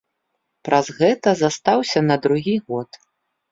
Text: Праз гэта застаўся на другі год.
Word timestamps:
Праз 0.69 0.89
гэта 1.01 1.35
застаўся 1.43 1.99
на 2.09 2.19
другі 2.27 2.59
год. 2.69 2.89